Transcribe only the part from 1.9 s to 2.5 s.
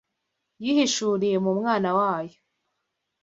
wayo